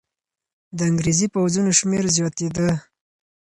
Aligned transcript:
د 0.77 0.79
انګریزي 0.89 1.27
پوځونو 1.33 1.71
شمېر 1.79 2.03
زیاتېده. 2.15 2.67